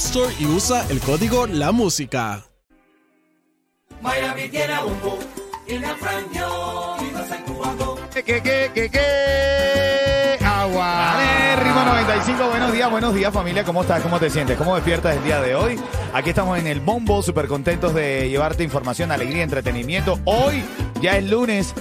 [0.00, 2.42] Store y usa el código La Música.
[4.00, 7.96] Miami tiene a Frangio y no se cubano.
[8.14, 10.38] ¿Qué, qué, qué, qué?
[10.42, 11.16] Agua.
[11.62, 14.02] Ritmo 95, buenos días, buenos días familia, ¿cómo estás?
[14.02, 14.56] ¿Cómo te sientes?
[14.56, 15.78] ¿Cómo despiertas el día de hoy?
[16.14, 20.18] Aquí estamos en el Bombo, súper contentos de llevarte información, alegría, entretenimiento.
[20.24, 20.64] Hoy
[21.02, 21.74] ya es lunes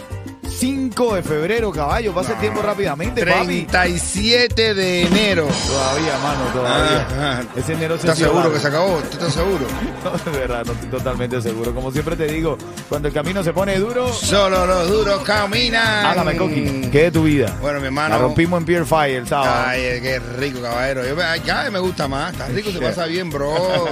[0.60, 3.62] 5 de febrero, caballo, pasa el tiempo rápidamente, papi.
[3.66, 5.48] 37 de enero.
[5.68, 7.08] Todavía, mano, todavía.
[7.10, 7.44] Ajá.
[7.56, 8.54] Ese enero se ¿Estás seguro largo.
[8.56, 8.98] que se acabó?
[8.98, 9.66] ¿Tú estás seguro?
[10.04, 11.74] No, de verdad, no estoy totalmente seguro.
[11.74, 12.58] Como siempre te digo,
[12.90, 16.06] cuando el camino se pone duro, Solo los duros caminan.
[16.06, 16.90] hágame coqui.
[16.92, 17.56] ¿Qué de tu vida?
[17.62, 18.16] Bueno, mi hermano.
[18.16, 19.64] La rompimos en Pier Fire el sábado.
[19.66, 21.06] Ay, eh, qué rico, caballero.
[21.06, 22.34] Yo, vez me gusta más.
[22.34, 23.54] Está rico, se pasa bien, bro.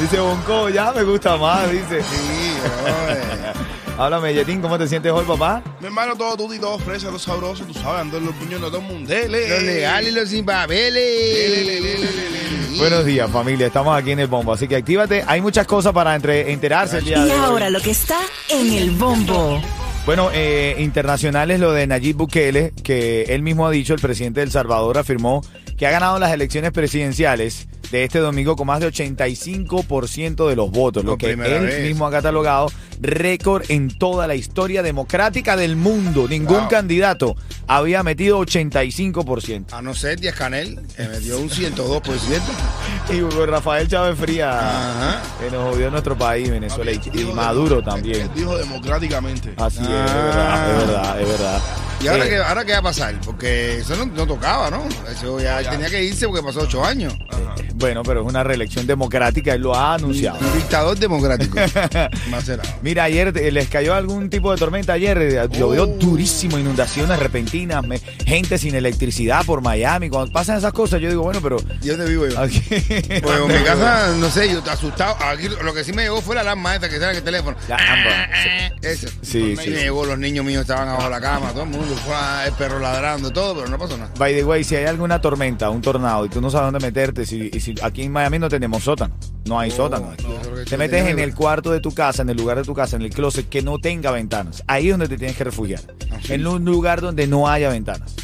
[0.00, 2.02] Dice Bonco, ya me gusta más, dice.
[2.02, 3.63] Sí, bro.
[3.96, 5.62] Háblame, Yetín, ¿cómo te sientes hoy, papá?
[5.80, 8.60] Mi hermano, todo tú y todo fresa, todo sabroso, tú sabes, ando en los puños
[8.60, 9.08] de todo el mundo.
[9.08, 9.48] Dele.
[9.48, 12.00] Los legales y los sin papeles.
[12.76, 13.68] Buenos días, familia.
[13.68, 15.22] Estamos aquí en el bombo, así que actívate.
[15.28, 17.38] Hay muchas cosas para entre- enterarse el día Y de hoy.
[17.38, 18.18] ahora lo que está
[18.50, 19.62] en el bombo.
[20.06, 24.40] Bueno, eh, internacional es lo de Nayib Bukele, que él mismo ha dicho, el presidente
[24.40, 25.42] de El Salvador afirmó
[25.78, 30.70] que ha ganado las elecciones presidenciales de este domingo con más de 85% de los
[30.70, 31.80] votos, lo que él vez.
[31.82, 36.26] mismo ha catalogado récord en toda la historia democrática del mundo.
[36.28, 36.68] Ningún Wow.
[36.68, 39.74] candidato había metido 85%.
[39.74, 42.42] A no ser Díaz Canel, que me dio un 102%.
[43.12, 45.22] Y Hugo Rafael Chávez Fría, Ajá.
[45.40, 48.30] que nos jodió nuestro país, Venezuela, y, Maduro también.
[48.34, 49.54] Dijo democráticamente.
[49.56, 51.60] Así es, es verdad, es verdad, es verdad.
[52.04, 53.14] ¿Y ahora, qué, ahora qué va a pasar?
[53.24, 54.86] Porque eso no, no tocaba, ¿no?
[55.10, 57.14] Eso ya, tenía que irse porque pasó ocho años.
[57.76, 60.38] Bueno, pero es una reelección democrática, él lo ha anunciado.
[60.38, 61.58] Un dictador democrático.
[62.82, 67.84] Mira, ayer eh, les cayó algún tipo de tormenta ayer, eh, llovió durísimo, inundaciones repentinas,
[67.86, 70.08] me- gente sin electricidad por Miami.
[70.10, 72.38] Cuando pasan esas cosas, yo digo, bueno, pero ¿Y dónde vivo yo?
[72.38, 75.16] aquí- Pues en mi casa, no sé, yo asustado.
[75.24, 77.56] Aquí lo que sí me llegó fue la alarma esta que sale en el teléfono.
[77.68, 77.76] La.
[78.82, 79.08] Ese.
[79.08, 79.70] Sí, Sí, sí.
[79.70, 81.93] me llegó, los niños míos estaban abajo de la cama, todo el mundo,
[82.46, 84.10] el perro ladrando, todo, pero no pasó nada.
[84.18, 87.24] By the way, si hay alguna tormenta, un tornado y tú no sabes dónde meterte,
[87.26, 89.14] si, y si aquí en Miami no tenemos sótano,
[89.46, 90.12] no hay sótano.
[90.22, 92.74] lo que Te metes en el cuarto de tu casa, en el lugar de tu
[92.74, 94.62] casa, en el closet que no tenga ventanas.
[94.66, 95.80] Ahí es donde te tienes que refugiar.
[96.28, 98.14] En un lugar donde no haya ventanas.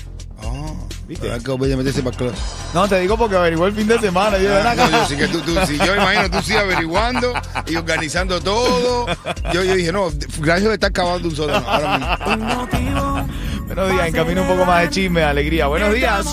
[0.42, 1.28] Oh, ¿Viste?
[1.58, 2.38] Voy a meterse para closet.
[2.72, 4.38] No, te digo porque averiguó el fin de semana.
[4.38, 7.32] Yo, Ah, no, yo, sí que tú, tú- si yo imagino tú sí averiguando
[7.66, 9.06] y organizando todo.
[9.52, 11.66] Yo, yo dije, no, gracias de estar cavando un sótano.
[11.68, 13.28] Ahora mismo.
[13.70, 15.68] Buenos días, en camino un poco más de chisme, alegría.
[15.68, 16.26] Buenos días.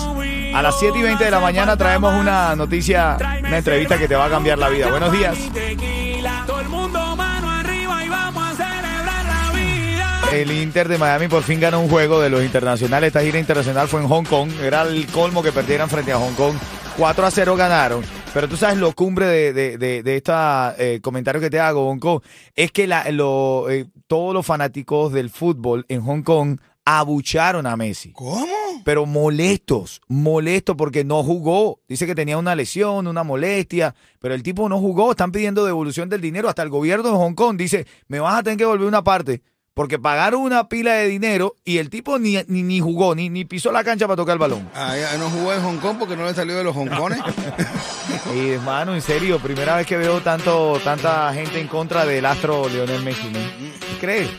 [0.54, 4.16] A las 7 y 20 de la mañana traemos una noticia, una entrevista que te
[4.16, 4.90] va a cambiar la vida.
[4.90, 5.38] Buenos días.
[10.32, 13.06] El Inter de Miami por fin ganó un juego de los internacionales.
[13.06, 14.50] Esta gira internacional fue en Hong Kong.
[14.60, 16.56] Era el colmo que perdieran frente a Hong Kong.
[16.96, 18.02] 4 a 0 ganaron.
[18.34, 22.20] Pero tú sabes lo cumbre de, de, de, de este comentario que te hago, Bonco,
[22.56, 26.58] es que la, eh, todos los fanáticos del fútbol en Hong Kong
[26.96, 28.12] abucharon a Messi.
[28.12, 28.46] ¿Cómo?
[28.84, 31.80] pero molestos, molestos porque no jugó.
[31.88, 35.10] Dice que tenía una lesión, una molestia, pero el tipo no jugó.
[35.10, 36.48] Están pidiendo devolución del dinero.
[36.48, 39.42] Hasta el gobierno de Hong Kong dice, me vas a tener que volver una parte.
[39.74, 43.44] Porque pagaron una pila de dinero y el tipo ni, ni, ni jugó, ni, ni
[43.44, 44.68] pisó la cancha para tocar el balón.
[44.74, 47.20] Ah, no jugó en Hong Kong porque no le salió de los hongkones.
[48.34, 52.68] Y hermano, en serio, primera vez que veo tanto, tanta gente en contra del astro
[52.68, 53.28] Lionel Messi.
[53.28, 53.38] ¿no?
[53.38, 54.30] ¿Qué crees?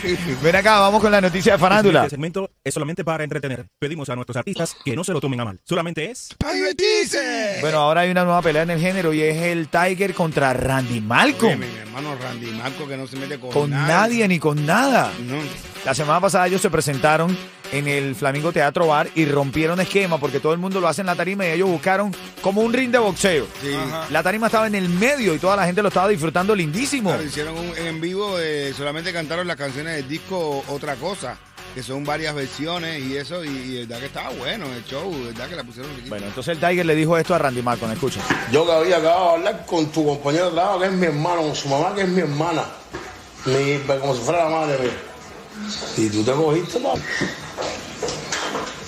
[0.44, 2.04] Ven acá, vamos con la noticia de farándula.
[2.04, 3.68] Este segmento es solamente para entretener.
[3.80, 5.60] Pedimos a nuestros artistas que no se lo tomen a mal.
[5.64, 7.58] Solamente es ¡Para divertirse!
[7.62, 11.02] Bueno, ahora hay una nueva pelea en el género y es el Tiger contra Randy
[11.02, 11.60] Malcolm.
[11.60, 15.12] Oye, mi hermano Randy Marco que no se mete con, Con nadie ni con nada.
[15.28, 15.38] No.
[15.86, 17.38] La semana pasada ellos se presentaron
[17.72, 21.08] en el Flamingo Teatro Bar y rompieron esquema porque todo el mundo lo hace en
[21.08, 23.48] la tarima y ellos buscaron como un ring de boxeo.
[23.62, 23.76] Sí.
[24.10, 27.10] La tarima estaba en el medio y toda la gente lo estaba disfrutando lindísimo.
[27.10, 31.38] Claro, hicieron un en vivo, eh, solamente cantaron las canciones del disco Otra Cosa,
[31.74, 35.50] que son varias versiones y eso, y, y verdad que estaba bueno el show, verdad
[35.50, 35.92] que la pusieron.
[36.08, 38.22] Bueno, entonces el Tiger le dijo esto a Randy Malcolm, escucha.
[38.52, 41.42] Yo que había acabado de hablar con tu compañero de trabajo, que es mi hermano,
[41.42, 42.64] con su mamá, que es mi hermana.
[43.46, 44.92] Mi, como si fuera la madre mía.
[45.98, 46.80] Y tú te cogiste.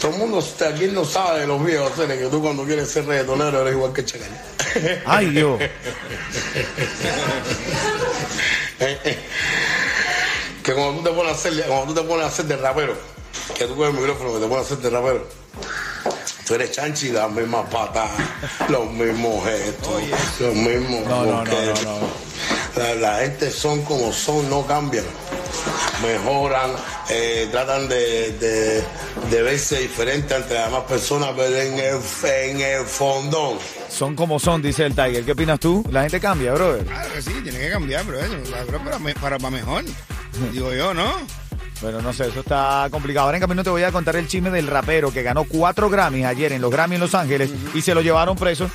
[0.08, 3.60] Todo el mundo aquí no sabe de los viejos, que tú cuando quieres ser reggaetonero
[3.60, 4.30] eres igual que Chacal.
[5.06, 5.60] Ay, Dios.
[10.64, 12.96] que cuando tú te pones a hacer, cuando tú te pones a hacer de rapero,
[13.54, 15.28] que tú coges el micrófono que te pones a hacer de rapero,
[16.48, 18.10] tú eres chanchi, las mismas patas,
[18.70, 20.04] los mismos gestos,
[20.40, 22.00] los mismos No, no, no, no, no.
[22.78, 25.04] La, la gente son como son, no cambian.
[26.02, 26.72] Mejoran,
[27.10, 28.84] eh, tratan de, de,
[29.32, 33.58] de verse diferente ante las demás personas, pero en el, en el fondón.
[33.90, 35.24] Son como son, dice el Tiger.
[35.26, 35.84] ¿Qué opinas tú?
[35.92, 36.86] La gente cambia, brother.
[36.86, 38.36] Claro que sí, tiene que cambiar, pero eso,
[38.66, 39.84] pero para, para, para mejor.
[40.52, 41.16] Digo yo, ¿no?
[41.82, 43.26] Bueno, no sé, eso está complicado.
[43.26, 46.26] Ahora en camino te voy a contar el chisme del rapero que ganó cuatro Grammys
[46.26, 48.70] ayer en los Grammys en Los Ángeles y se lo llevaron preso.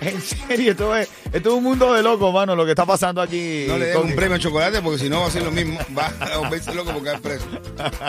[0.00, 3.22] En serio, esto es, esto es un mundo de locos, mano, lo que está pasando
[3.22, 3.64] aquí.
[3.66, 5.78] No le den un premio de chocolate porque si no va a ser lo mismo.
[5.96, 7.46] Va a volverse loco porque es preso.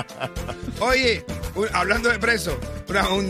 [0.81, 1.25] Oye,
[1.56, 3.25] un- hablando de preso, una- un,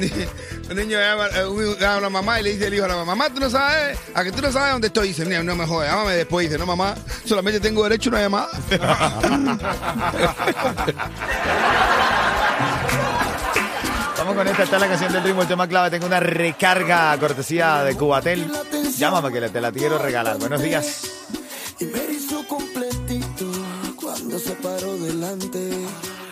[0.69, 3.15] un niño llama eh, a la mamá y le dice el hijo a la mamá,
[3.15, 5.09] mamá, tú no sabes, a que tú no sabes dónde estoy.
[5.09, 6.47] dice, "Mira, no me jodas, llámame después.
[6.49, 6.95] dice, no, mamá,
[7.25, 8.49] solamente tengo derecho a una llamada.
[14.27, 15.89] Vamos con esta, esta es la canción del ritmo, el tema clave.
[15.89, 18.45] Tengo una recarga cortesía de Cubatel.
[18.97, 20.37] Llámame que te la quiero regalar.
[20.37, 21.09] Buenos días.
[21.79, 23.49] Y me hizo completito
[23.95, 25.71] cuando se paró delante.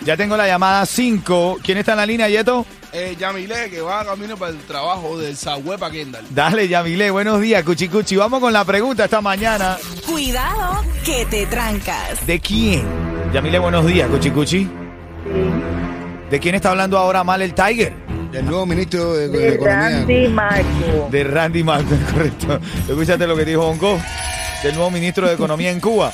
[0.04, 1.60] Ya tengo la llamada 5.
[1.64, 2.66] ¿Quién está en la línea, Yeto?
[2.92, 5.38] Eh, Yamile, que va camino para el trabajo del
[5.80, 6.26] para Kendall.
[6.32, 8.18] Dale, Yamile, buenos días, Cuchi Cuchi.
[8.18, 9.78] Vamos con la pregunta esta mañana.
[10.06, 12.28] Cuidado que te trancas.
[12.28, 12.86] ¿De quién?
[13.32, 14.70] Yamile, buenos días, Cuchi Cuchi.
[16.30, 17.94] ¿De quién está hablando ahora mal el Tiger?
[18.34, 20.30] El nuevo ministro de, de Economía.
[20.30, 21.08] Marco.
[21.12, 22.60] De Randy Martin, correcto.
[22.90, 24.00] ¿Escuchaste lo que dijo Hongo?
[24.64, 26.12] Del nuevo ministro de Economía en Cuba.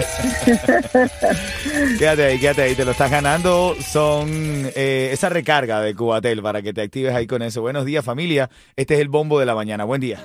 [1.98, 2.74] quédate ahí, quédate ahí.
[2.74, 3.74] Te lo estás ganando.
[3.80, 7.62] Son eh, esa recarga de Cubatel para que te actives ahí con eso.
[7.62, 8.50] Buenos días, familia.
[8.76, 9.84] Este es el bombo de la mañana.
[9.84, 10.20] Buen día.